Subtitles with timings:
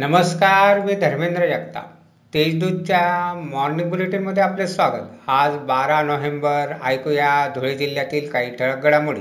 [0.00, 1.88] नमस्कार मी धर्मेंद्र जगताप.
[2.34, 5.02] तेजदूतच्या मॉर्निंग बुलेटिनमध्ये आपले स्वागत.
[5.26, 9.20] आज बारा नोव्हेंबर ऐकूया धुळे जिल्ह्यातील काही ठळक घडामोडी.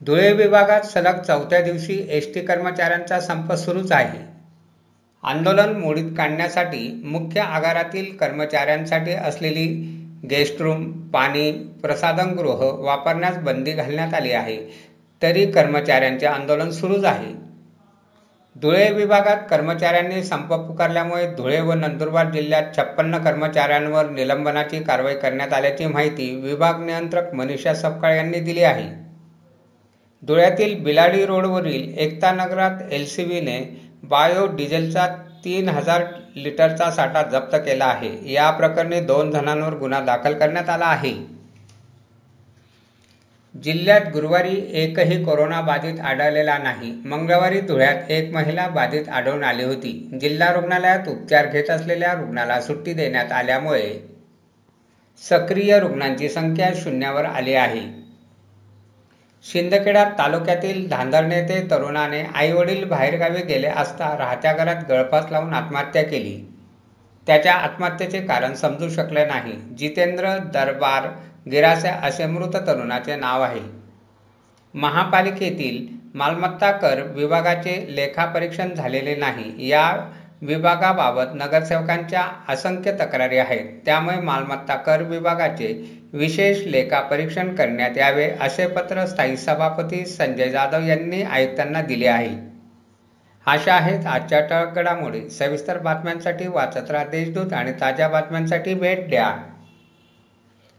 [0.00, 4.18] धुळे विभागात सलग चौथ्या दिवशी एस टी कर्मचाऱ्यांचा संप सुरूच आहे.
[5.22, 9.66] आंदोलन मोडीत काढण्यासाठी मुख्य आगारातील कर्मचाऱ्यांसाठी असलेली
[10.30, 11.52] गेस्ट रूम पाणी
[11.82, 14.58] प्रसाधनगृह वापरण्यास बंदी घालण्यात आली आहे.
[15.22, 17.46] तरी कर्मचाऱ्यांचे आंदोलन सुरूच आहे.
[18.62, 25.86] धुळे विभागात कर्मचाऱ्यांनी संप पुकारल्यामुळे धुळे व नंदुरबार जिल्ह्यात छप्पन्न कर्मचाऱ्यांवर निलंबनाची कारवाई करण्यात आल्याची
[25.86, 28.88] माहिती विभाग नियंत्रक मनीषा सपकाळ यांनी दिली आहे.
[30.22, 33.60] धुळ्यातील बिलाडी रोडवरील एकता नगरात एल सी बीने
[34.02, 35.06] बायो डिझेलचा
[35.44, 36.04] तीन हजार
[36.36, 38.32] लिटरचा साठा जप्त केला आहे.
[38.32, 41.35] या प्रकरणी दोन जणांवर गुन्हा दाखल करण्यात आला आहे.
[43.62, 47.02] जिल्ह्यात गुरुवारी एकही कोरोना बाधित आढळलेला नाही.
[47.04, 50.18] मंगळवारी धुळ्यात एक महिला बाधित आढळून आली होती.
[50.20, 54.16] जिल्हा रुग्णालयात उपचार घेत असलेल्या रुग्णाला सुट्टी देण्यात आल्यामुळे
[55.22, 58.06] सक्रिय रुग्णांची संख्या शून्यावर आली आहे.
[59.52, 66.52] शिंदखेडा तालुक्यातील धांदरणे ते तरुणाने आईवडील बाहेरगावी गेले असता राहत्या घरात गळफास लावून आत्महत्या केली.
[67.26, 69.52] त्याच्या आत्महत्येचे कारण समजू शकले नाही.
[69.78, 71.08] जितेंद्र दरबार
[71.50, 73.60] गिरासे असे मृत तरुणाचे नाव आहे.
[74.74, 79.68] महापालिकेतील मालमत्ता कर विभागाचे लेखापरीक्षण झालेले नाही.
[79.68, 83.68] या विभागाबाबत नगरसेवकांच्या असंख्य तक्रारी आहेत.
[83.86, 91.22] त्यामुळे मालमत्ता कर विभागाचे विशेष लेखापरीक्षण करण्यात यावे असे पत्र स्थायी सभापती संजय जाधव यांनी
[91.22, 92.36] आयुक्तांना दिले आहे.
[93.46, 99.36] अशा आहेत आजच्या टळकडामुळे सविस्तर बातम्यांसाठी वाचत राहा देशदूत आणि ताज्या बातम्यांसाठी भेट द्या.